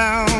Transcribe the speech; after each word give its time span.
Down 0.00 0.39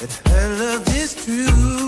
That 0.00 0.12
her 0.28 0.56
love 0.58 0.96
is. 0.96 1.85